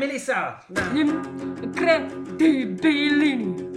[0.00, 0.64] Melissa!
[0.92, 3.68] Gli incredibilini.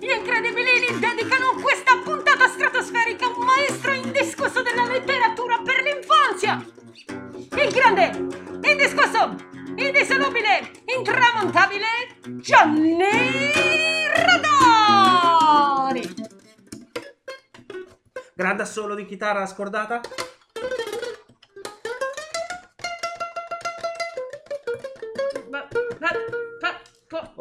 [0.00, 6.64] Gli incredibilini dedicano questa puntata stratosferica a un maestro indiscusso della letteratura per l'infanzia.
[7.04, 8.26] Il grande,
[8.70, 9.36] indiscusso,
[9.76, 11.86] indissolubile, intramontabile
[12.36, 13.52] Gianni
[14.16, 16.08] Rodari.
[18.32, 20.00] Grande assolo di chitarra scordata?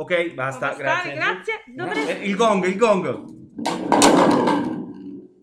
[0.10, 1.14] Ok, basta, grazie.
[1.14, 1.64] grazie.
[1.68, 3.38] Dovrei- Eh, Il gong, il gong.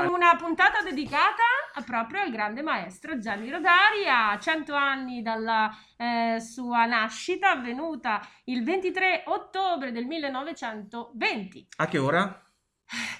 [0.08, 1.44] Una puntata dedicata
[1.84, 8.64] proprio al grande maestro Gianni Rodari a 100 anni dalla eh, sua nascita avvenuta il
[8.64, 12.42] 23 ottobre del 1920, A che ora?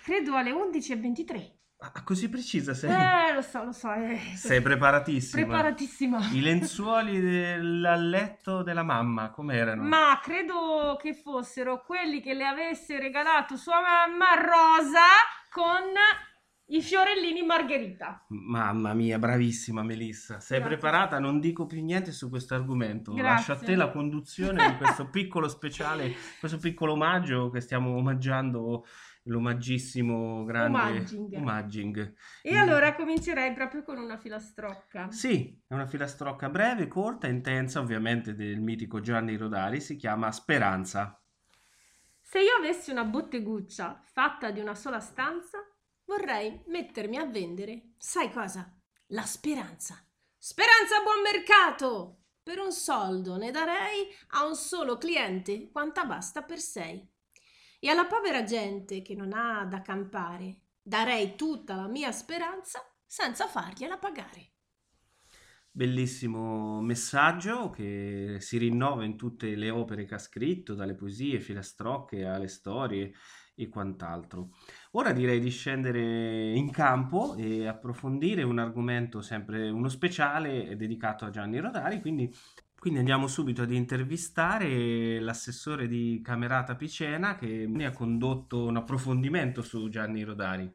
[0.03, 1.55] credo alle 11.23.
[1.79, 2.91] Ah, così precisa sei?
[2.91, 5.43] Eh, lo so, lo so, eh, Sei preparatissima.
[5.45, 6.31] preparatissima.
[6.33, 9.83] I lenzuoli del letto della mamma, com'erano?
[9.83, 15.05] Ma credo che fossero quelli che le avesse regalato sua mamma Rosa
[15.51, 15.93] con
[16.69, 18.25] i fiorellini Margherita.
[18.29, 20.41] Mamma mia, bravissima Melissa.
[20.41, 20.77] Sei Grazie.
[20.79, 21.19] preparata?
[21.19, 23.13] Non dico più niente su questo argomento.
[23.13, 23.33] Grazie.
[23.35, 28.85] Lascio a te la conduzione di questo piccolo speciale, questo piccolo omaggio che stiamo omaggiando
[29.27, 31.35] l'omaggissimo grande Omagging.
[31.35, 32.15] omagging.
[32.43, 32.57] E Mm.
[32.57, 35.11] allora comincerei proprio con una filastrocca.
[35.11, 41.21] Sì, è una filastrocca breve, corta, intensa, ovviamente del mitico Gianni Rodari, si chiama Speranza.
[42.21, 45.59] Se io avessi una botteguccia fatta di una sola stanza,
[46.05, 48.73] vorrei mettermi a vendere, sai cosa?
[49.11, 50.05] La speranza.
[50.37, 52.21] Speranza buon mercato!
[52.43, 57.05] Per un soldo ne darei a un solo cliente quanta basta per sei.
[57.87, 63.47] E alla povera gente che non ha da campare, darei tutta la mia speranza senza
[63.47, 64.55] fargliela pagare.
[65.71, 72.25] Bellissimo messaggio che si rinnova in tutte le opere che ha scritto, dalle poesie, filastrocche
[72.25, 73.13] alle storie
[73.55, 74.49] e quant'altro.
[74.93, 81.31] Ora direi di scendere in campo e approfondire un argomento sempre uno speciale dedicato a
[81.31, 82.35] Gianni Rodari, quindi,
[82.79, 89.89] quindi andiamo subito ad intervistare l'assessore di Camerata Picena che ha condotto un approfondimento su
[89.89, 90.73] Gianni Rodari.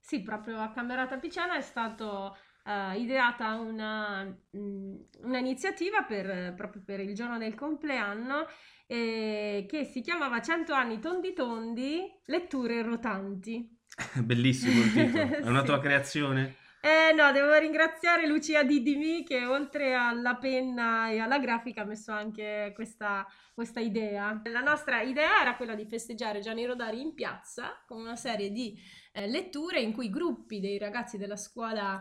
[0.00, 6.82] Sì, proprio a Camerata Picena è stato eh, ideata una, mh, una iniziativa per, proprio
[6.84, 8.46] per il giorno del compleanno
[8.86, 13.68] eh, che si chiamava 100 anni tondi tondi, letture rotanti.
[14.22, 15.66] Bellissimo il titolo, è una Sì.
[15.66, 16.56] tua creazione?
[16.86, 22.12] Eh no, devo ringraziare Lucia Didimi che oltre alla penna e alla grafica ha messo
[22.12, 24.40] anche questa, questa idea.
[24.44, 28.78] La nostra idea era quella di festeggiare Gianni Rodari in piazza con una serie di
[29.12, 32.00] eh, letture in cui gruppi dei ragazzi della scuola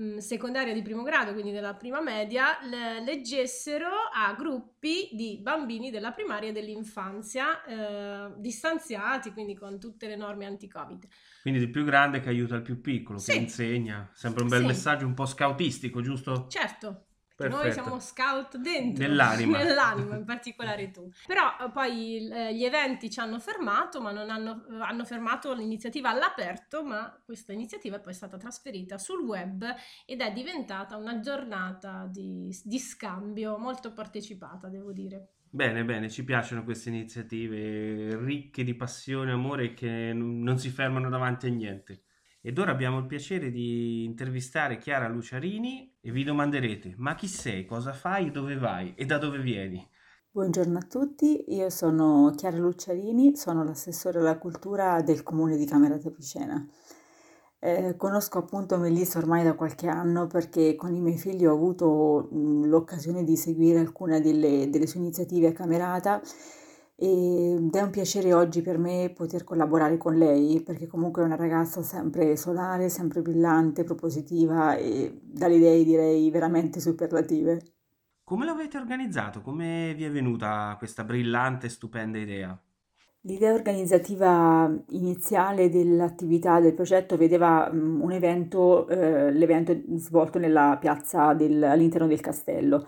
[0.00, 5.90] mh, secondaria di primo grado, quindi della prima media, le- leggessero a gruppi di bambini
[5.90, 11.06] della primaria e dell'infanzia eh, distanziati, quindi con tutte le norme anti-Covid.
[11.42, 13.38] Quindi il più grande che aiuta il più piccolo, che Sì.
[13.38, 14.10] insegna.
[14.12, 14.66] Sempre un bel Sì.
[14.66, 16.46] messaggio un po' scautistico, giusto?
[16.48, 17.06] Certo,
[17.40, 17.82] perché noi Perfetto.
[17.82, 19.58] siamo scout dentro, Nell'anima.
[19.64, 21.10] nell'anima, in particolare tu.
[21.26, 26.10] Però eh, poi eh, gli eventi ci hanno fermato, ma non hanno, hanno fermato l'iniziativa
[26.10, 29.64] all'aperto, ma questa iniziativa è poi stata trasferita sul web
[30.04, 35.30] ed è diventata una giornata di, di scambio molto partecipata, devo dire.
[35.48, 41.08] Bene, bene, ci piacciono queste iniziative ricche di passione e amore che non si fermano
[41.08, 42.02] davanti a niente.
[42.42, 47.66] Ed ora abbiamo il piacere di intervistare Chiara Luciarini e vi domanderete: ma chi sei,
[47.66, 49.86] cosa fai, dove vai e da dove vieni?
[50.32, 56.08] Buongiorno a tutti, io sono Chiara Lucciarini, sono l'assessore alla cultura del comune di Camerata
[56.10, 56.64] Picena.
[57.62, 62.28] Eh, conosco appunto Melissa ormai da qualche anno perché con i miei figli ho avuto
[62.30, 66.22] mh, l'occasione di seguire alcune delle, delle sue iniziative a Camerata
[67.02, 71.34] ed è un piacere oggi per me poter collaborare con lei perché comunque è una
[71.34, 77.62] ragazza sempre solare, sempre brillante, propositiva e dalle idee direi veramente superlative.
[78.22, 79.40] Come l'avete organizzato?
[79.40, 82.60] Come vi è venuta questa brillante e stupenda idea?
[83.22, 91.32] L'idea organizzativa iniziale dell'attività del progetto vedeva mm, un evento, eh, l'evento svolto nella piazza
[91.32, 92.86] del- all'interno del castello,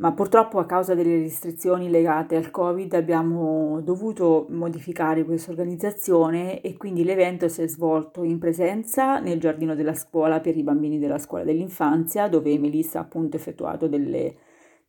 [0.00, 6.78] ma purtroppo a causa delle restrizioni legate al Covid abbiamo dovuto modificare questa organizzazione e
[6.78, 11.18] quindi l'evento si è svolto in presenza nel giardino della scuola per i bambini della
[11.18, 14.34] scuola dell'infanzia, dove Melissa ha appunto effettuato delle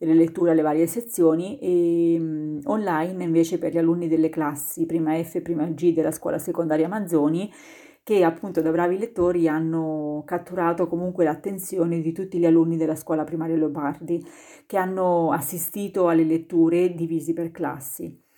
[0.01, 5.13] delle letture alle varie sezioni e mm, online invece per gli alunni delle classi prima
[5.21, 7.53] F e prima G della scuola secondaria Manzoni
[8.03, 13.23] che appunto da bravi lettori hanno catturato comunque l'attenzione di tutti gli alunni della scuola
[13.23, 14.25] primaria Leopardi
[14.65, 18.29] che hanno assistito alle letture divisi per classi.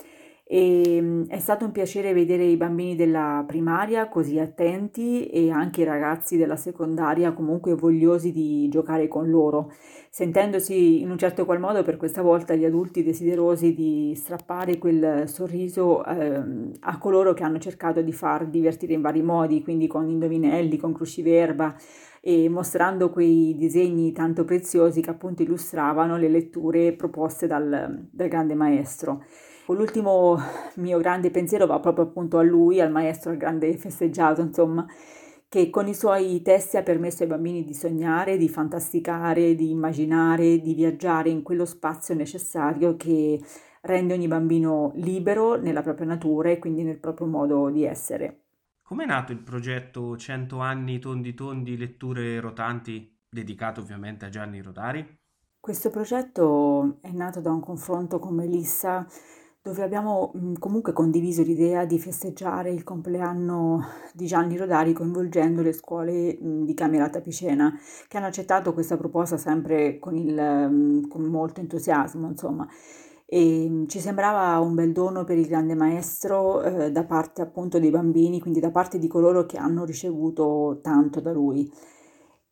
[0.55, 5.81] E mm, è stato un piacere vedere i bambini della primaria così attenti e anche
[5.81, 9.71] i ragazzi della secondaria comunque vogliosi di giocare con loro,
[10.11, 15.27] sentendosi in un certo qual modo per questa volta gli adulti desiderosi di strappare quel
[15.27, 16.44] sorriso eh,
[16.81, 20.94] a coloro che hanno cercato di far divertire in vari modi, quindi con indovinelli, con
[20.94, 21.75] cruciverba
[22.21, 28.53] e mostrando quei disegni tanto preziosi che appunto illustravano le letture proposte dal, dal grande
[28.53, 29.23] maestro.
[29.68, 30.38] L'ultimo
[30.75, 34.86] mio grande pensiero va proprio appunto a lui, al maestro, al grande festeggiato, insomma,
[35.48, 40.60] che con i suoi testi ha permesso ai bambini di sognare, di fantasticare, di immaginare,
[40.60, 43.39] di viaggiare in quello spazio necessario che
[43.81, 48.39] rende ogni bambino libero nella propria natura e quindi nel proprio modo di essere.
[48.81, 55.18] Com'è nato il progetto 100 anni tondi tondi letture rotanti, dedicato ovviamente a Gianni Rodari?
[55.59, 59.07] Questo progetto è nato da un confronto con Melissa
[59.63, 63.81] dove abbiamo mh, comunque condiviso l'idea di festeggiare il compleanno
[64.13, 67.74] di Gianni Rodari coinvolgendo le scuole mh, di Camerata Picena,
[68.10, 72.68] che hanno accettato questa proposta sempre con, il, mh, con molto entusiasmo, insomma.
[73.25, 77.89] E ci sembrava un bel dono per il grande maestro eh, da parte appunto dei
[77.89, 81.71] bambini, quindi da parte di coloro che hanno ricevuto tanto da lui.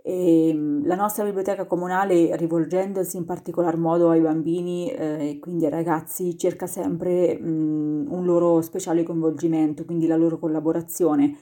[0.04, 5.66] E ehm, la nostra biblioteca comunale, rivolgendosi in particolar modo ai bambini eh, e quindi
[5.66, 11.38] ai ragazzi, cerca sempre mh, un loro speciale coinvolgimento, quindi la loro collaborazione,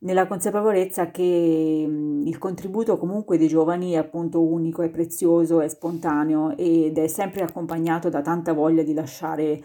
[0.00, 5.68] nella consapevolezza che mh, il contributo comunque dei giovani è appunto unico, è prezioso, è
[5.68, 9.60] spontaneo ed è sempre accompagnato da tanta voglia di lasciare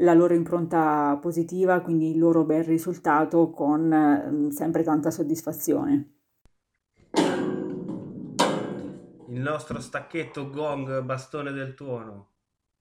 [0.00, 6.17] la loro impronta positiva, quindi il loro bel risultato con mh, sempre tanta soddisfazione.
[9.38, 12.32] Il nostro stacchetto gong bastone del tuono.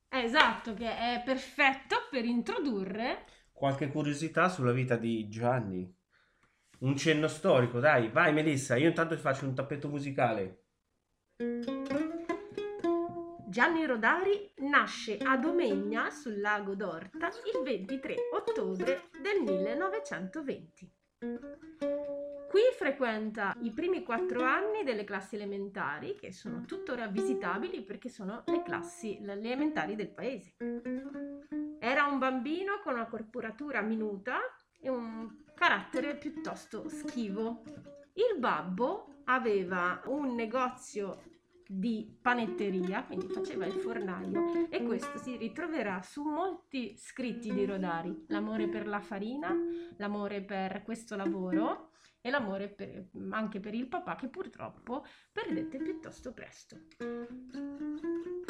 [0.10, 5.96] Esatto, che è perfetto per introdurre qualche curiosità sulla vita di Gianni.
[6.80, 10.64] Un cenno storico, dai, vai Melissa, io intanto ti faccio un tappeto musicale.
[13.48, 20.97] Gianni Rodari nasce a Domegna sul lago d'Orta il 23 ottobre del 1920.
[21.20, 28.44] Qui frequenta i primi quattro anni delle classi elementari, che sono tuttora visitabili perché sono
[28.46, 30.56] le classi le elementari del paese.
[31.80, 34.40] Era un bambino con una corporatura minuta
[34.80, 37.64] e un carattere piuttosto schivo.
[38.14, 41.24] Il babbo aveva un negozio
[41.68, 48.26] di panetteria, quindi faceva il fornaio e questo si ritroverà su molti scritti di Rodari,
[48.28, 49.54] l'amore per la farina,
[49.98, 51.92] l'amore per questo lavoro
[52.22, 56.78] e l'amore per, anche per il papà che purtroppo perdette piuttosto presto.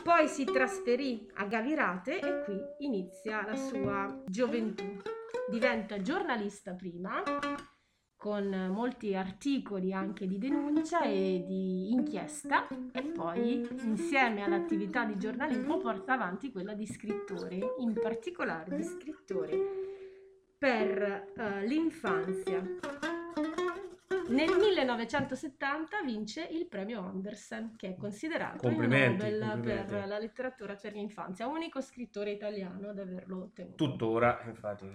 [0.03, 4.85] Poi si trasferì a Gavirate e qui inizia la sua gioventù.
[5.49, 7.21] Diventa giornalista prima,
[8.17, 15.77] con molti articoli anche di denuncia e di inchiesta e poi insieme all'attività di giornalismo
[15.77, 19.57] porta avanti quella di scrittore, in particolare di scrittore
[20.57, 23.05] per uh, l'infanzia
[24.29, 30.93] nel 1970 vince il premio Andersen, che è considerato il Nobel per la letteratura per
[30.93, 33.75] l'infanzia, unico scrittore italiano ad averlo ottenuto.
[33.75, 34.85] Tuttora, infatti.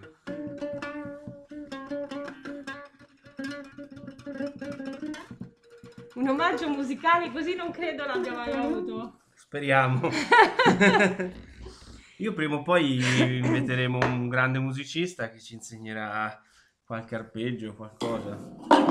[6.14, 9.20] Un omaggio musicale così non credo l'abbia mai avuto.
[9.34, 10.10] Speriamo.
[12.18, 13.00] Io prima o poi
[13.42, 16.40] metteremo un grande musicista che ci insegnerà
[16.84, 18.82] qualche arpeggio, qualcosa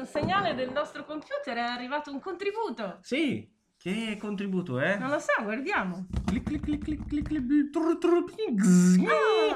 [0.00, 2.98] un segnale del nostro computer, è arrivato un contributo.
[3.02, 3.48] Sì,
[3.80, 4.98] che contributo è?
[4.98, 6.06] Non lo so, guardiamo.
[6.26, 7.72] Clic, clic, clic, clic, clic, clic,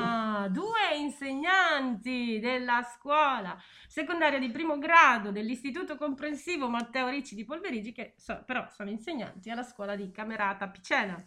[0.00, 3.54] ah, due insegnanti della scuola
[3.87, 9.50] secondaria di primo grado dell'istituto comprensivo Matteo Ricci di Polverigi, che so, però sono insegnanti
[9.50, 11.23] alla scuola di Camerata Picena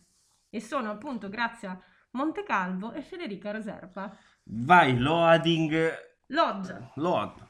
[0.50, 1.80] e sono appunto grazie a
[2.12, 4.18] Montecalvo e Federica Roserpa.
[4.46, 5.94] Vai, loading.
[6.30, 6.94] Load.
[6.96, 7.47] Load.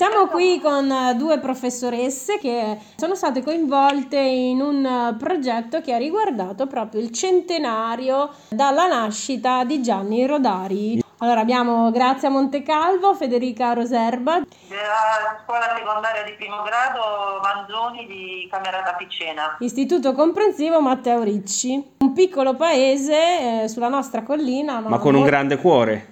[0.00, 5.92] Siamo qui con eh, due professoresse che sono state coinvolte in un eh, progetto che
[5.92, 11.02] ha riguardato proprio il centenario dalla nascita di Gianni Rodari.
[11.18, 14.40] Allora abbiamo grazie a Montecalvo, Federica Roserba.
[14.68, 19.58] Della scuola secondaria di primo grado Manzoni di Camerata Picena.
[19.58, 21.96] Istituto comprensivo Matteo Ricci.
[21.98, 24.80] Un piccolo paese eh, sulla nostra collina.
[24.80, 26.09] Ma, ma con un grande cuore.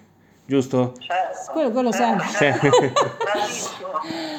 [0.49, 0.95] Giusto?
[0.99, 1.53] Certo.
[1.53, 2.27] Quello, quello sempre.
[2.27, 2.51] Sì.
[2.51, 3.87] Bravissimo.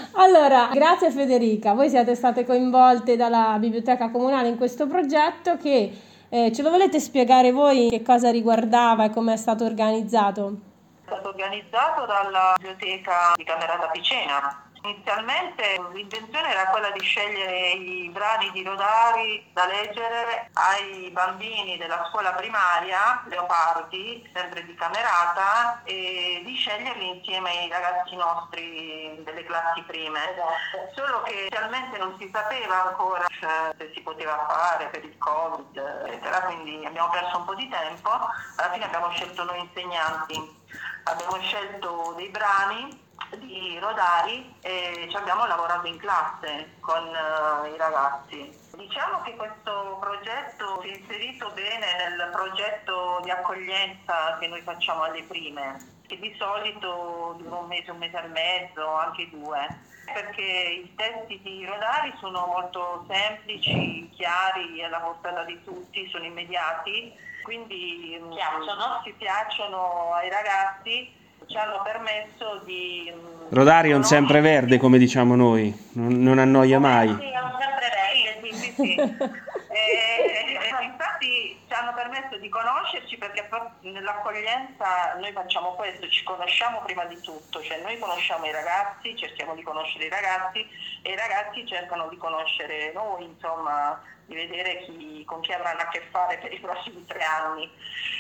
[0.19, 5.97] Allora, grazie Federica, voi siete state coinvolte dalla Biblioteca Comunale in questo progetto che
[6.27, 10.57] eh, ce lo volete spiegare voi che cosa riguardava e come è stato organizzato?
[11.05, 14.68] È stato organizzato dalla biblioteca di Camerata Picena.
[14.81, 22.07] Inizialmente l'intenzione era quella di scegliere i brani di Rodari da leggere ai bambini della
[22.09, 29.81] scuola primaria, Leopardi, sempre di Camerata, e di sceglierli insieme ai ragazzi nostri delle classi
[29.83, 30.19] prime.
[30.95, 35.77] Solo che inizialmente non si sapeva ancora eh, se si poteva fare per il Covid,
[36.07, 38.09] eccetera, quindi abbiamo perso un po' di tempo.
[38.09, 40.57] Alla fine abbiamo scelto noi insegnanti,
[41.03, 43.07] abbiamo scelto dei brani
[43.37, 48.67] di Rodari e ci abbiamo lavorato in classe con eh, i ragazzi.
[48.75, 55.03] Diciamo che questo progetto si è inserito bene nel progetto di accoglienza che noi facciamo
[55.03, 59.67] alle prime, che di solito dura un mese, un mese e mezzo, anche due,
[60.13, 67.13] perché i testi di Rodari sono molto semplici, chiari, alla portata di tutti, sono immediati,
[67.43, 69.01] quindi mm, Piacciono?
[69.03, 71.17] ci piacciono ai ragazzi
[71.49, 73.11] ci hanno permesso di...
[73.13, 77.07] mm, Rodari è un sempreverde, come diciamo noi, non, non annoia mai.
[77.07, 77.97] Sì, è un sempreverde.
[78.41, 78.95] Sì, sì, sì.
[78.95, 79.09] E,
[80.79, 83.49] e infatti ci hanno permesso di conoscerci perché
[83.81, 89.55] nell'accoglienza noi facciamo questo, ci conosciamo prima di tutto, cioè noi conosciamo i ragazzi, cerchiamo
[89.55, 90.65] di conoscere i ragazzi
[91.01, 95.87] e i ragazzi cercano di conoscere noi, insomma, di vedere chi- con chi avranno a
[95.87, 97.69] che fare per i prossimi tre anni.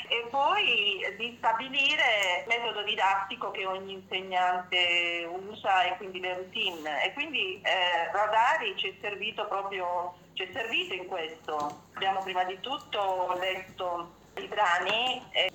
[0.09, 7.03] E poi di stabilire il metodo didattico che ogni insegnante usa e quindi le routine.
[7.05, 11.83] E quindi eh, Radari ci è servito proprio ci è servito in questo.
[11.93, 15.51] Abbiamo prima di tutto letto i brani e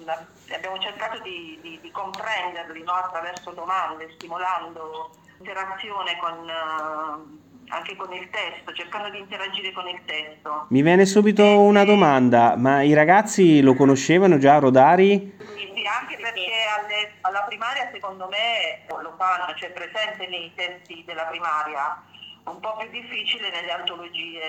[0.55, 8.13] abbiamo cercato di, di- di comprenderli no, attraverso domande stimolando interazione con eh, anche con
[8.13, 12.93] il testo cercando di interagire con il testo Mi viene subito una domanda, ma i
[12.95, 15.35] ragazzi lo conoscevano già Rodari?
[15.39, 16.47] Sì, sì, anche perché
[16.79, 22.03] alle- alla primaria secondo me lo fanno, cioè presente nei testi della primaria,
[22.45, 24.41] un po' più difficile nelle antologie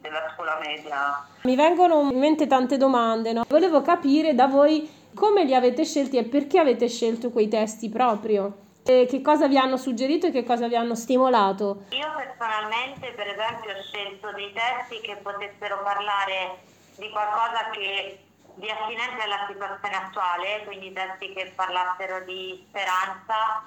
[0.00, 1.24] della scuola media.
[1.42, 3.44] Mi vengono in mente tante domande, no?
[3.48, 8.60] Volevo capire da voi come li avete scelti e perché avete scelto quei testi proprio.
[8.84, 11.84] E che cosa vi hanno suggerito e che cosa vi hanno stimolato.
[11.90, 16.58] Io personalmente, per esempio, ho scelto dei testi che potessero parlare
[16.96, 18.18] di qualcosa che
[18.54, 23.62] di attinente alla situazione attuale, quindi testi che parlassero di speranza,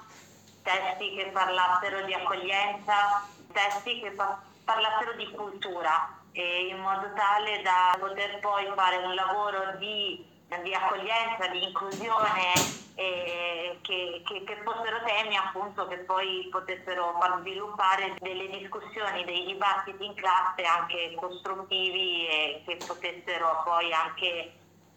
[0.62, 7.96] testi che parlassero di accoglienza, testi che pa- parlassero di cultura, in modo tale da
[7.98, 10.24] poter poi fare un lavoro di,
[10.62, 17.40] di accoglienza, di inclusione, e che, che- che fossero temi appunto che poi potessero far
[17.40, 24.54] sviluppare delle discussioni, dei dibattiti in classe anche costruttivi e che potessero poi anche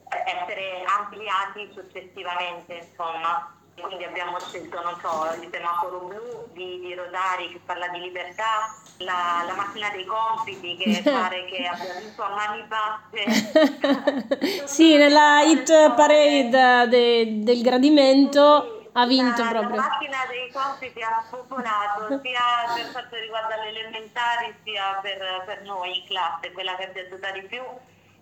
[0.08, 3.59] essere ampliati successivamente, insomma.
[3.82, 8.76] Quindi abbiamo scelto, non so, il semaforo blu di, di Rodari che parla di libertà,
[8.98, 14.66] la, la macchina dei compiti che pare che abbia vinto a mani basse.
[14.68, 19.76] sì, nella hit parade de- del gradimento ha vinto La- proprio.
[19.76, 25.62] La macchina dei compiti ha spopolato sia per quanto riguarda le elementari sia per, per
[25.64, 27.62] noi in classe, quella che è piaciuta di più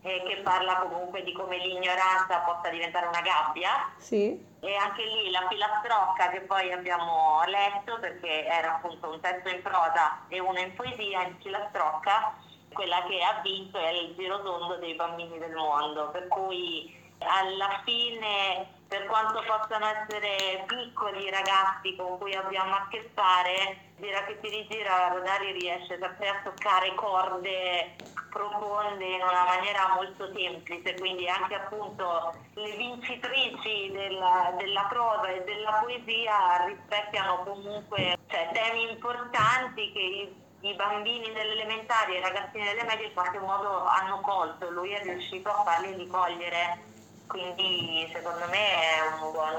[0.07, 3.91] e che parla comunque di come l'ignoranza possa diventare una gabbia.
[3.97, 4.45] Sì.
[4.59, 9.61] E anche lì la filastrocca che poi abbiamo letto perché era appunto un testo in
[9.61, 12.33] prosa e uno in poesia in filastrocca,
[12.73, 17.81] quella che ha vinto è il giro tondo dei bambini del mondo, per cui alla
[17.83, 24.23] fine per quanto possano essere piccoli i ragazzi con cui abbiamo a che fare, gira
[24.23, 27.95] che si rigira Rodari riesce sempre a toccare corde
[28.29, 35.43] profonde in una maniera molto semplice, quindi anche appunto le vincitrici della, della prosa e
[35.43, 42.21] della poesia rispecchiano comunque cioè, temi importanti che i, i bambini delle elementari e i
[42.21, 46.95] ragazzini delle medie in qualche modo hanno colto, lui è riuscito a farli cogliere.
[47.27, 49.53] Quindi secondo me è un buon,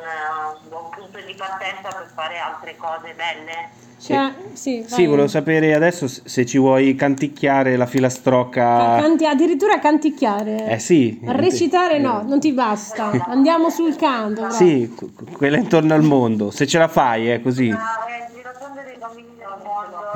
[0.62, 3.86] un buon punto di partenza per fare altre cose belle.
[4.00, 8.96] Cioè, sì, Sì, volevo sapere adesso se ci vuoi canticchiare la filastrocca.
[9.00, 10.66] Canti- addirittura canticchiare.
[10.66, 11.20] Eh sì.
[11.24, 13.10] Recitare no, non ti basta.
[13.26, 14.48] Andiamo sul canto.
[14.50, 17.70] Sì, qu- quella intorno al mondo, se ce la fai, è così.
[17.70, 19.96] Ah, è il girotondo dei bambini del mondo.
[19.96, 20.12] No,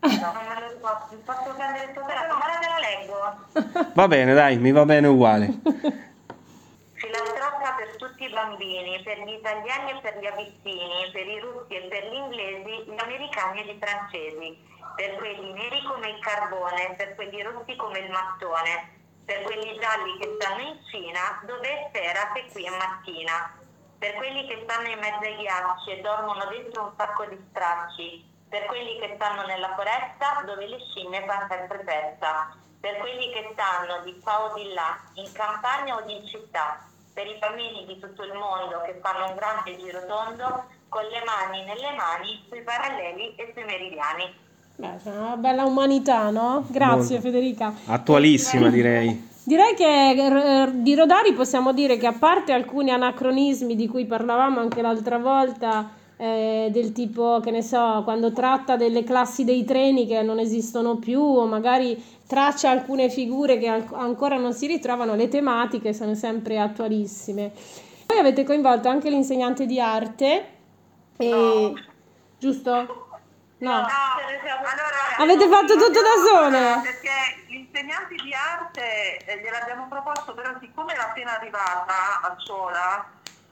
[0.00, 1.06] non me lo ricordo.
[1.10, 3.92] Mi posso prendere il tuo telefono, ma te la leggo.
[3.94, 5.52] Va bene, dai, mi va bene uguale.
[6.94, 8.28] Filastrocca per tutti i
[8.62, 9.02] bambini.
[9.02, 13.00] per gli italiani e per gli abissini, per i russi e per gli inglesi, gli
[13.00, 14.58] americani e i francesi,
[14.94, 20.18] per quelli neri come il carbone, per quelli rossi come il mattone, per quelli gialli
[20.18, 23.58] che stanno in Cina, dove è sera se qui è mattina,
[23.98, 28.30] per quelli che stanno in mezzo ai ghiacci e dormono dentro un sacco di stracci,
[28.48, 33.50] per quelli che stanno nella foresta dove le scimmie fanno sempre festa, per quelli che
[33.52, 37.98] stanno di qua o di là, in campagna o in città, per i bambini di
[38.00, 42.62] tutto il mondo che fanno un grande giro tondo con le mani nelle mani sui
[42.62, 44.32] paralleli e sui meridiani.
[44.76, 46.64] Beh, una bella umanità, no?
[46.68, 47.20] Grazie Molto.
[47.20, 47.74] Federica.
[47.86, 49.30] Attualissima, direi.
[49.44, 54.60] Direi che eh, di Rodari possiamo dire che a parte alcuni anacronismi di cui parlavamo
[54.60, 55.90] anche l'altra volta,
[56.22, 60.96] eh, del tipo, che ne so, quando tratta delle classi dei treni che non esistono
[60.98, 66.14] più o magari traccia alcune figure che al- ancora non si ritrovano, le tematiche sono
[66.14, 67.50] sempre attualissime.
[68.06, 70.46] Poi avete coinvolto anche l'insegnante di arte,
[71.16, 71.74] e- No.
[72.38, 72.70] giusto?
[73.58, 73.70] No.
[73.70, 76.80] No, allora, Avete fatto tutto da sole?
[76.82, 77.10] Perché
[77.48, 83.06] gli insegnanti di arte eh, gliel'abbiamo proposto, però siccome era appena arrivata a Sola,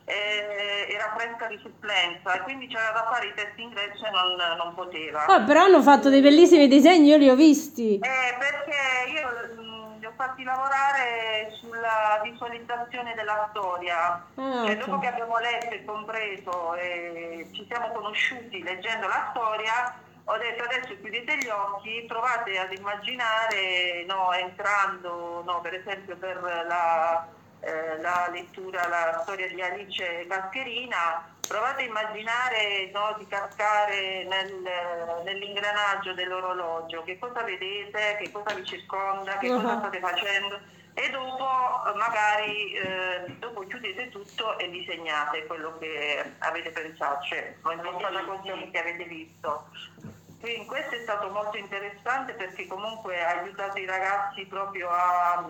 [0.04, 4.36] eh, era fresca di supplenza e quindi c'era da fare i test inglese e non,
[4.56, 5.26] non poteva.
[5.26, 7.98] Ah, però hanno fatto dei bellissimi disegni, io li ho visti.
[7.98, 14.24] Eh, perché io mh, li ho fatti lavorare sulla visualizzazione della storia.
[14.34, 19.94] Ah, Cioè, dopo che abbiamo letto e compreso e ci siamo conosciuti leggendo la storia,
[20.24, 26.40] ho detto adesso chiudete gli occhi, provate ad immaginare, no, entrando, no, per esempio per
[26.68, 27.26] la,
[27.60, 35.22] eh, la lettura, la storia di Alice Cascherina, provate a immaginare no, di cascare nel-
[35.24, 39.78] nell'ingranaggio dell'orologio, che cosa vedete, che cosa vi circonda, che cosa Ah.
[39.78, 40.58] state facendo?
[40.94, 41.44] E dopo
[41.86, 48.70] eh, magari eh, dopo chiudete tutto e disegnate quello che avete pensato, cioè impostata così
[48.70, 49.66] che avete visto.
[50.40, 55.48] Quindi questo è stato molto interessante perché comunque ha aiutato i ragazzi proprio a, a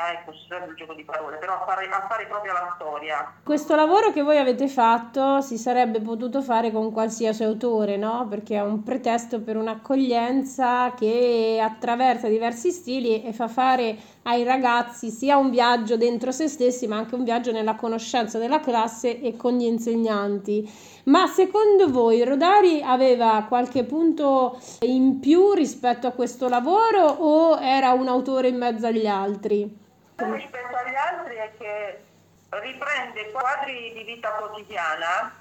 [0.00, 3.34] propria, ecco, scusate il gioco di parole, però a fare, a fare proprio la storia.
[3.44, 8.26] Questo lavoro che voi avete fatto si sarebbe potuto fare con qualsiasi autore, no?
[8.28, 15.10] Perché è un pretesto per un'accoglienza che attraversa diversi stili e fa fare ai ragazzi
[15.10, 19.36] sia un viaggio dentro se stessi, ma anche un viaggio nella conoscenza della classe e
[19.36, 20.70] con gli insegnanti.
[21.04, 27.92] Ma secondo voi Rodari aveva qualche punto in più rispetto a questo lavoro o era
[27.92, 29.88] un autore in mezzo agli altri?
[30.20, 32.04] Rispetto agli altri è che
[32.50, 35.34] riprende quadri di vita quotidiana,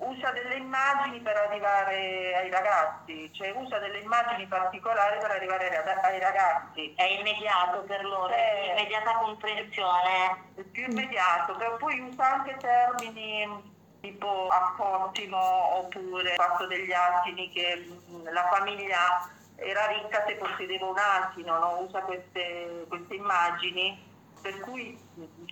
[0.00, 5.68] usa delle immagini per arrivare ai ragazzi, cioè usa delle immagini particolari per arrivare
[6.02, 6.92] ai- ragazzi.
[6.96, 8.70] È immediato per loro, è Sì.
[8.70, 10.48] immediata comprensione.
[10.56, 17.86] è più immediato, però poi usa anche termini tipo appottimo oppure fatto degli asini che
[18.06, 21.78] mh, la famiglia era ricca se possedeva un asino, no?
[21.80, 24.08] usa queste, queste immagini
[24.40, 24.98] per cui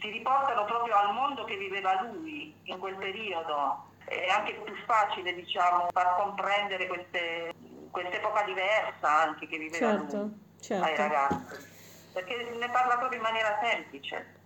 [0.00, 3.86] ti riportano proprio al mondo che viveva lui in quel periodo.
[4.04, 7.52] È anche più facile diciamo far comprendere queste,
[7.90, 10.32] quest'epoca diversa anche che viveva Certo, lui
[10.80, 11.02] ai certo.
[11.02, 11.56] ragazzi,
[12.12, 14.37] perché ne parla proprio in maniera semplice.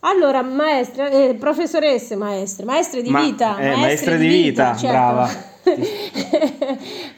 [0.00, 4.86] Allora, maestre, eh, professoresse, maestre, maestre di Ma- vita, eh, maestre di vita, certo.
[4.86, 5.28] brava.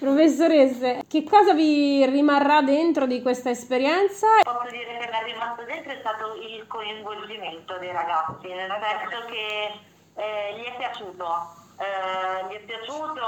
[0.00, 4.26] Professoresse, che cosa vi rimarrà dentro di questa esperienza?
[4.42, 9.26] Posso dire che mi è rimasto dentro è stato il coinvolgimento dei ragazzi, nel senso
[9.30, 9.78] che
[10.16, 11.24] eh, gli è piaciuto,
[11.78, 13.22] eh, gli è piaciuto,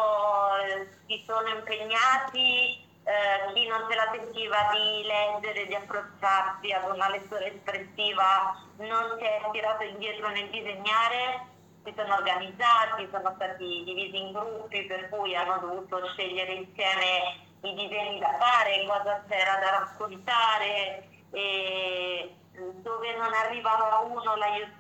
[0.67, 6.91] eh, si sono impegnati, eh, chi non se la sentiva di leggere, di approcciarsi ad
[6.91, 11.53] una lettura espressiva non si è tirato indietro nel disegnare,
[11.85, 17.75] si sono organizzati, sono stati divisi in gruppi per cui hanno dovuto scegliere insieme i
[17.75, 24.35] disegni da fare, cosa c'era da raccontare e dove non arrivava uno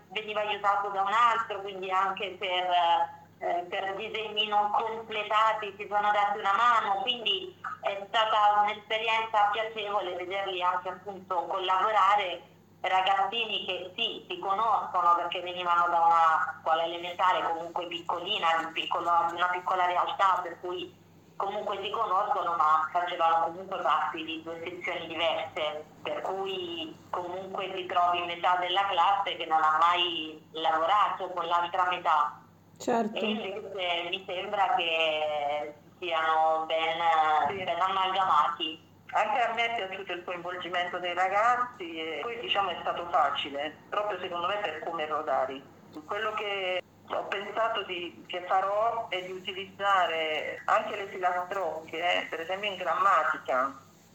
[0.08, 2.66] veniva aiutato da un altro, quindi anche per,
[3.44, 10.16] eh, per disegni non completati si sono dati una mano, quindi è stata un'esperienza piacevole
[10.16, 12.42] vederli anche appunto collaborare
[12.80, 19.26] ragazzini che sì, si conoscono perché venivano da una scuola elementare comunque piccolina, di, piccolo-
[19.28, 21.02] di una piccola realtà, per cui
[21.36, 27.86] comunque si conoscono ma facevano comunque parte di due sezioni diverse, per cui comunque ti
[27.86, 32.38] trovi metà della classe che non ha mai lavorato con l'altra metà.
[32.78, 33.14] Certo.
[33.16, 37.00] E invece mi sembra che siano ben,
[37.48, 37.62] Sì.
[37.64, 38.92] ben amalgamati.
[39.12, 43.76] Anche a me è piaciuto il coinvolgimento dei ragazzi e poi diciamo è stato facile,
[43.88, 45.62] proprio secondo me per come Rodari.
[46.04, 52.40] Quello che ho pensato di, che farò è di utilizzare anche le filastrocche, eh, per
[52.40, 53.72] esempio in grammatica,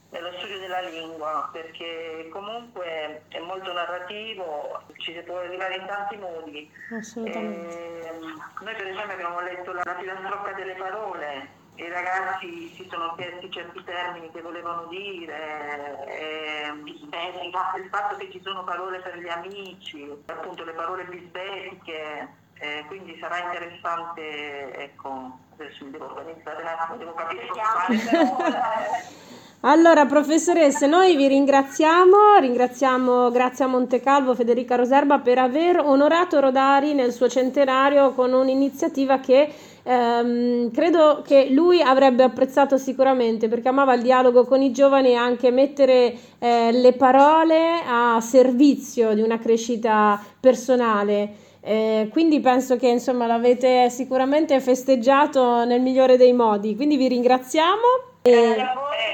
[0.09, 6.17] nello studio della lingua, perché comunque è molto narrativo, ci si può arrivare in tanti
[6.17, 6.71] modi.
[6.91, 8.01] Assolutamente.
[8.01, 12.87] E, ehm, noi per esempio abbiamo letto la, la filastrocca delle parole, i ragazzi si
[12.89, 19.17] sono chiesti certi termini che volevano dire, ehm, il fatto che ci sono parole per
[19.17, 26.61] gli amici, appunto le parole bisbetiche, eh, quindi sarà interessante, ecco, adesso mi devo organizzare
[26.61, 29.47] un attimo, devo capire cosa fare.
[29.63, 36.93] Allora, professoresse, noi vi ringraziamo, ringraziamo grazie a Montecalvo Federica Roserba per aver onorato Rodari
[36.93, 39.49] nel suo centenario con un'iniziativa che
[39.83, 45.15] ehm, credo che lui avrebbe apprezzato sicuramente perché amava il dialogo con i giovani e
[45.15, 51.47] anche mettere eh, le parole a servizio di una crescita personale.
[51.59, 56.77] Eh, quindi penso che insomma l'avete sicuramente festeggiato nel migliore dei modi.
[56.77, 58.08] Quindi vi ringraziamo.
[58.21, 58.55] E, eh,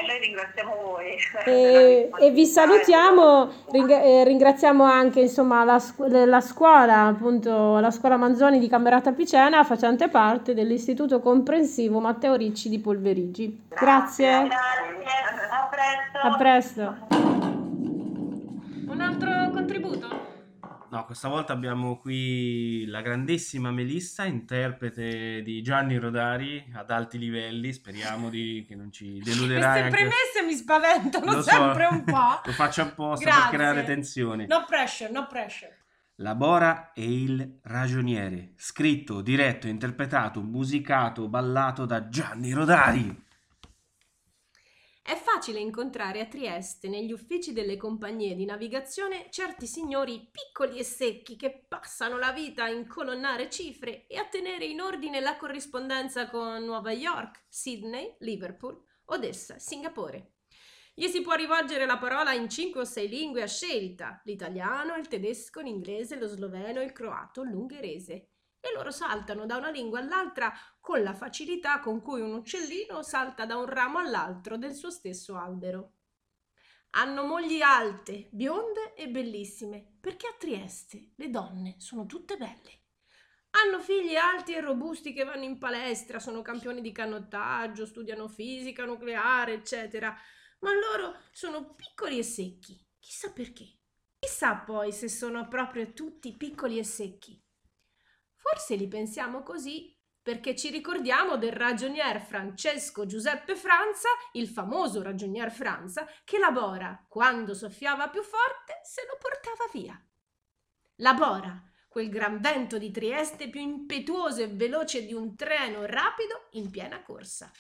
[0.08, 1.16] noi ringraziamo voi.
[1.46, 5.82] E, e vi salutiamo, ring- ringraziamo anche insomma, la,
[6.26, 12.70] la, scuola, appunto, la scuola Manzoni di Camerata Picena, facente parte dell'Istituto Comprensivo Matteo Ricci
[12.70, 13.66] di Polverigi.
[13.70, 14.48] Grazie.
[14.48, 14.56] Grazie.
[15.52, 16.18] A presto.
[16.22, 16.96] A presto.
[18.88, 20.35] Un altro contributo?
[20.90, 27.74] No, questa volta abbiamo qui la grandissima Melissa, interprete di Gianni Rodari ad alti livelli.
[27.74, 29.62] Speriamo di, che non ci deluderai.
[29.62, 29.90] Queste anche...
[29.90, 32.42] premesse mi spaventano Lo so, sempre un po'.
[32.46, 33.50] Lo faccio apposta Grazie.
[33.50, 34.46] per creare tensione.
[34.46, 35.78] No pressure, no pressure.
[36.20, 43.24] La Bora e il ragioniere, scritto, diretto, interpretato, musicato, ballato da Gianni Rodari.
[45.08, 50.84] È facile incontrare a Trieste, negli uffici delle compagnie di navigazione, certi signori piccoli e
[50.84, 56.28] secchi che passano la vita a incolonnare cifre e a tenere in ordine la corrispondenza
[56.28, 60.38] con Nuova York, Sydney, Liverpool, Odessa, Singapore.
[60.96, 65.08] Gli si può rivolgere la parola in cinque o sei lingue a scelta: l'italiano, il
[65.08, 70.52] tedesco, l'inglese, lo sloveno, il croato, l'ungherese e loro saltano da una lingua all'altra
[70.86, 75.36] con la facilità con cui un uccellino salta da un ramo all'altro del suo stesso
[75.36, 75.94] albero.
[76.92, 82.84] Hanno mogli alte, bionde e bellissime, perché a Trieste le donne sono tutte belle.
[83.50, 88.86] Hanno figli alti e robusti che vanno in palestra, sono campioni di canottaggio, studiano fisica
[88.86, 90.16] nucleare, eccetera,
[90.60, 92.80] ma loro sono piccoli e secchi.
[93.00, 93.80] Chissà perché.
[94.20, 97.44] Chissà poi se sono proprio tutti piccoli e secchi.
[98.36, 99.95] Forse li pensiamo così
[100.26, 107.06] perché ci ricordiamo del ragionier Francesco Giuseppe Franza, il famoso ragionier Franza, che la bora,
[107.08, 110.04] quando soffiava più forte, se lo portava via.
[110.96, 116.48] La bora, quel gran vento di Trieste più impetuoso e veloce di un treno rapido
[116.54, 117.52] in piena corsa.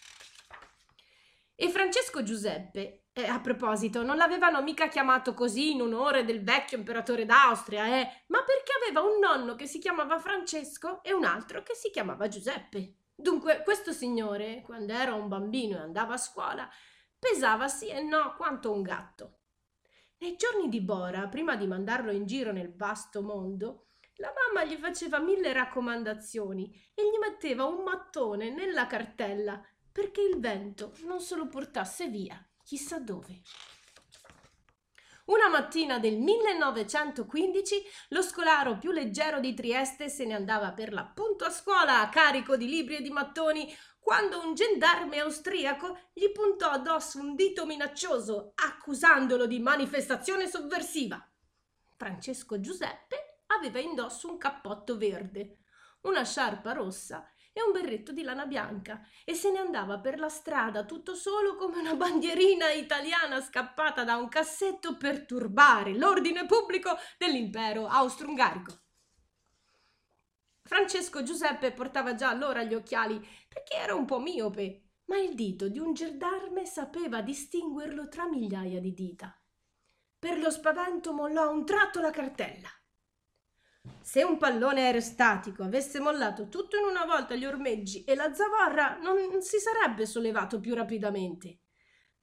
[1.57, 6.77] E Francesco Giuseppe, eh, a proposito, non l'avevano mica chiamato così in onore del vecchio
[6.77, 11.63] imperatore d'Austria, eh, ma perché aveva un nonno che si chiamava Francesco e un altro
[11.63, 12.95] che si chiamava Giuseppe.
[13.15, 16.69] Dunque, questo signore, quando era un bambino e andava a scuola,
[17.17, 19.39] pesava sì e no quanto un gatto.
[20.17, 24.75] Nei giorni di Bora, prima di mandarlo in giro nel vasto mondo, la mamma gli
[24.75, 29.61] faceva mille raccomandazioni e gli metteva un mattone nella cartella
[29.95, 33.39] perché il vento non se lo portasse via chissà dove.
[35.27, 41.45] Una mattina del 1915 lo scolaro più leggero di Trieste se ne andava per l'appunto
[41.45, 46.71] a scuola a carico di libri e di mattoni quando un gendarme austriaco gli puntò
[46.71, 51.25] addosso un dito minaccioso accusandolo di manifestazione sovversiva.
[51.95, 55.59] Francesco Giuseppe aveva indosso un cappotto verde,
[56.01, 57.25] una sciarpa rossa
[57.57, 61.55] e un berretto di lana bianca e se ne andava per la strada tutto solo
[61.55, 68.81] come una bandierina italiana scappata da un cassetto per turbare l'ordine pubblico dell'impero austro-ungarico.
[70.63, 75.69] Francesco Giuseppe portava già allora gli occhiali perché era un po' miope, ma il dito
[75.69, 79.33] di un gendarme sapeva distinguerlo tra migliaia di dita.
[80.19, 82.67] Per lo spavento mollò a un tratto la cartella.
[84.01, 88.97] Se un pallone aerostatico avesse mollato tutto in una volta gli ormeggi e la zavorra
[88.97, 91.59] non si sarebbe sollevato più rapidamente.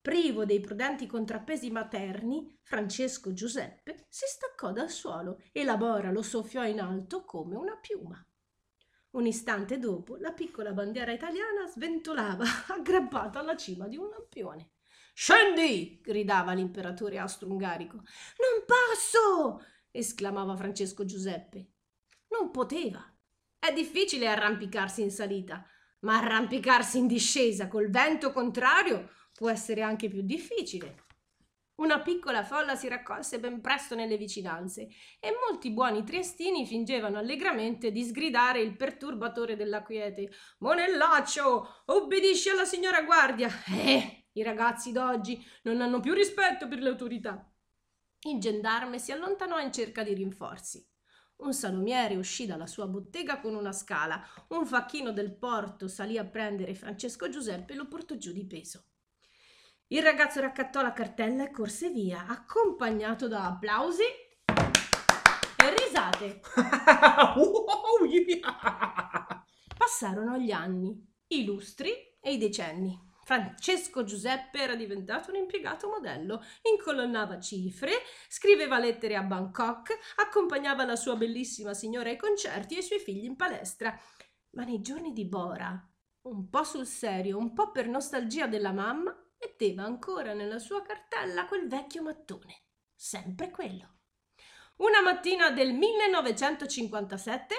[0.00, 6.22] Privo dei prudenti contrappesi materni, Francesco Giuseppe si staccò dal suolo e la bora lo
[6.22, 8.20] soffiò in alto come una piuma.
[9.10, 12.44] Un istante dopo la piccola bandiera italiana sventolava
[12.74, 14.70] aggrappata alla cima di un lampione.
[15.14, 16.00] Scendi!
[16.02, 17.96] gridava l'imperatore austro-ungarico.
[17.96, 19.60] Non passo!
[19.92, 21.70] Esclamava Francesco Giuseppe.
[22.30, 23.04] Non poteva.
[23.58, 25.64] È difficile arrampicarsi in salita,
[26.00, 31.04] ma arrampicarsi in discesa col vento contrario può essere anche più difficile.
[31.76, 37.90] Una piccola folla si raccolse ben presto nelle vicinanze e molti buoni triestini fingevano allegramente
[37.90, 40.30] di sgridare il perturbatore della quiete.
[40.58, 43.48] Monellaccio, obbedisci alla signora guardia.
[43.84, 47.51] Eh, i ragazzi d'oggi non hanno più rispetto per le autorità.
[48.24, 50.88] Il gendarme si allontanò in cerca di rinforzi.
[51.38, 54.24] Un salumiere uscì dalla sua bottega con una scala.
[54.50, 58.84] Un facchino del porto salì a prendere Francesco Giuseppe e lo portò giù di peso.
[59.88, 64.04] Il ragazzo raccattò la cartella e corse via, accompagnato da applausi
[65.56, 66.42] e risate.
[69.76, 73.10] Passarono gli anni, i lustri e i decenni.
[73.24, 77.92] Francesco Giuseppe era diventato un impiegato modello, incolonnava cifre,
[78.28, 83.24] scriveva lettere a Bangkok, accompagnava la sua bellissima signora ai concerti e i suoi figli
[83.24, 83.96] in palestra.
[84.50, 85.88] Ma nei giorni di Bora,
[86.22, 91.46] un po' sul serio, un po' per nostalgia della mamma, metteva ancora nella sua cartella
[91.46, 92.64] quel vecchio mattone.
[92.94, 93.98] Sempre quello.
[94.76, 97.54] Una mattina del 1957,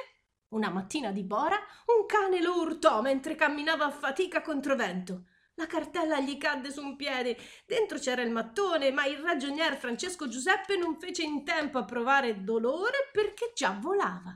[0.49, 1.57] una mattina di Bora,
[1.97, 5.27] un cane lo urtò mentre camminava a fatica contro vento.
[5.55, 7.37] La cartella gli cadde su un piede.
[7.65, 12.43] Dentro c'era il mattone, ma il ragionier Francesco Giuseppe non fece in tempo a provare
[12.43, 14.35] dolore perché già volava.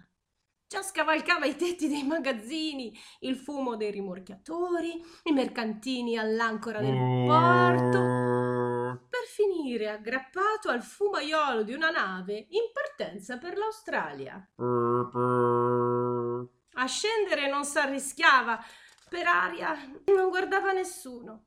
[0.69, 7.99] Già scavalcava i tetti dei magazzini, il fumo dei rimorchiatori, i mercantini all'ancora del porto,
[9.10, 14.45] per finire aggrappato al fumaiolo di una nave in partenza per l'Australia.
[16.73, 18.62] A scendere non s'arrischiava,
[19.09, 21.45] per aria non guardava nessuno.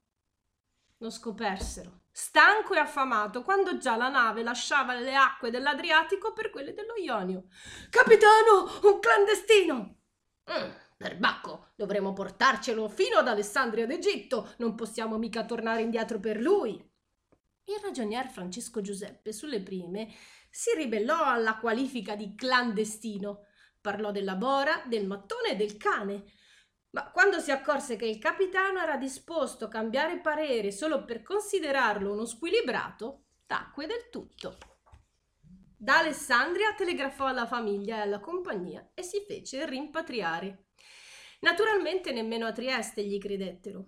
[0.98, 6.74] Lo scopersero, stanco e affamato, quando già la nave lasciava le acque dell'Adriatico per quelle
[6.74, 7.44] dello Ionio.
[7.88, 9.96] Capitano, un clandestino!
[10.52, 16.72] Mm, perbacco, dovremo portarcelo fino ad Alessandria d'Egitto, non possiamo mica tornare indietro per lui.
[17.64, 20.12] Il ragionier Francesco Giuseppe, sulle prime,
[20.50, 23.46] si ribellò alla qualifica di clandestino.
[23.80, 26.24] Parlò della bora, del mattone e del cane,
[26.90, 32.12] ma quando si accorse che il capitano era disposto a cambiare parere solo per considerarlo
[32.12, 34.57] uno squilibrato, tacque del tutto.
[35.76, 40.66] Da Alessandria telegrafò alla famiglia e alla compagnia e si fece rimpatriare.
[41.40, 43.87] Naturalmente nemmeno a Trieste gli credettero.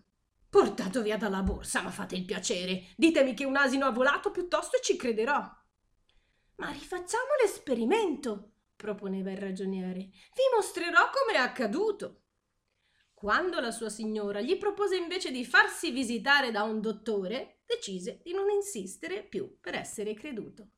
[0.49, 2.93] Portato via dalla borsa, ma fate il piacere.
[2.97, 5.41] Ditemi che un asino ha volato piuttosto ci crederò.
[6.57, 9.99] Ma rifacciamo l'esperimento, proponeva il ragioniere.
[10.01, 12.22] Vi mostrerò come è accaduto.
[13.23, 18.33] Quando la sua signora gli propose invece di farsi visitare da un dottore, decise di
[18.33, 20.71] non insistere più per essere creduto.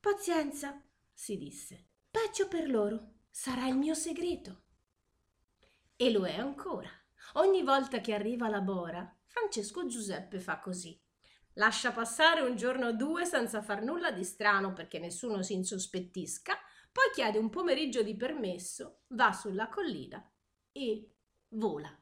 [0.00, 4.62] Pazienza, si disse, peggio per loro, sarà il mio segreto.
[5.94, 6.88] E lo è ancora.
[7.34, 10.98] Ogni volta che arriva la bora, Francesco Giuseppe fa così.
[11.56, 16.58] Lascia passare un giorno o due senza far nulla di strano perché nessuno si insospettisca,
[16.90, 20.26] poi chiede un pomeriggio di permesso, va sulla collina
[20.72, 21.09] e
[21.50, 21.94] vola.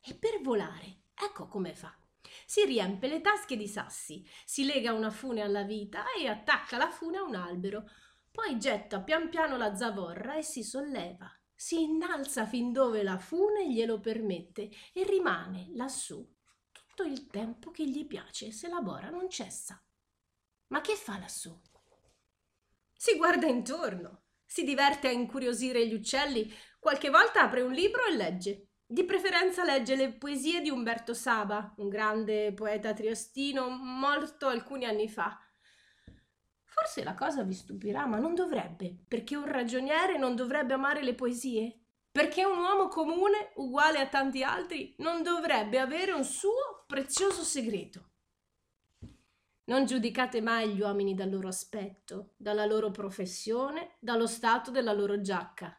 [0.00, 1.96] E per volare, ecco come fa.
[2.44, 6.90] Si riempie le tasche di sassi, si lega una fune alla vita e attacca la
[6.90, 7.88] fune a un albero.
[8.30, 11.30] Poi getta pian piano la zavorra e si solleva.
[11.54, 16.26] Si innalza fin dove la fune glielo permette e rimane lassù
[16.98, 19.80] tutto il tempo che gli piace se la bora non cessa.
[20.68, 21.56] Ma che fa lassù?
[22.92, 28.16] Si guarda intorno, si diverte a incuriosire gli uccelli, qualche volta apre un libro e
[28.16, 28.67] legge.
[28.90, 35.10] Di preferenza legge le poesie di Umberto Saba, un grande poeta triostino morto alcuni anni
[35.10, 35.38] fa.
[36.64, 41.14] Forse la cosa vi stupirà, ma non dovrebbe, perché un ragioniere non dovrebbe amare le
[41.14, 47.42] poesie, perché un uomo comune, uguale a tanti altri, non dovrebbe avere un suo prezioso
[47.42, 48.08] segreto.
[49.64, 55.20] Non giudicate mai gli uomini dal loro aspetto, dalla loro professione, dallo stato della loro
[55.20, 55.78] giacca.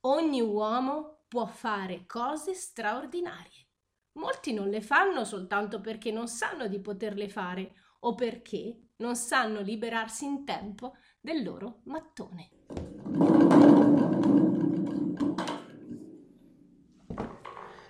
[0.00, 3.68] Ogni uomo può fare cose straordinarie.
[4.14, 9.60] Molti non le fanno soltanto perché non sanno di poterle fare o perché non sanno
[9.60, 12.50] liberarsi in tempo del loro mattone.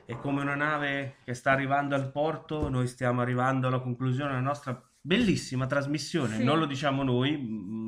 [0.04, 4.42] È come una nave che sta arrivando al porto, noi stiamo arrivando alla conclusione della
[4.42, 6.44] nostra bellissima trasmissione, Sì.
[6.44, 7.38] non lo diciamo noi,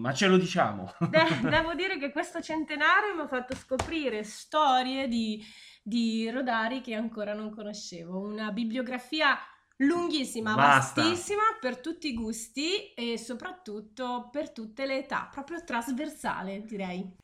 [0.02, 0.92] ma ce lo diciamo.
[1.08, 5.42] De- devo dire che questo centenario mi ha fatto scoprire storie di,
[5.80, 8.18] di Rodari che ancora non conoscevo.
[8.18, 9.38] Una bibliografia
[9.76, 11.02] lunghissima, Basta.
[11.02, 17.16] vastissima per tutti i gusti e soprattutto per tutte le età, proprio trasversale direi.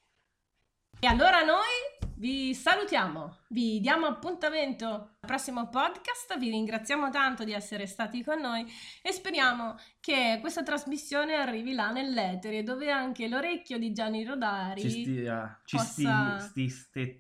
[1.01, 4.87] E allora noi vi salutiamo, vi diamo appuntamento
[5.21, 8.67] al prossimo podcast, vi ringraziamo tanto di essere stati con noi
[9.03, 14.91] e speriamo che questa trasmissione arrivi là nell'etere dove anche l'orecchio di Gianni Rodari Ci
[15.03, 17.19] stia, ci possa- sti, sti,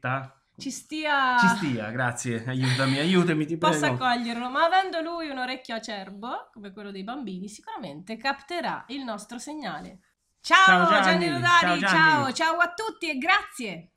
[0.58, 3.98] ci stia, Ci stia, grazie, aiutami, aiutami, ti possa prego.
[3.98, 9.38] coglierlo, ma avendo lui un orecchio acerbo, come quello dei bambini, sicuramente capterà il nostro
[9.38, 10.00] segnale.
[10.40, 11.04] Ciao, Ciao, Gianni.
[11.04, 11.86] Gianni Rodari, Ciao, Gianni.
[11.86, 13.92] ciao, ciao a tutti e grazie.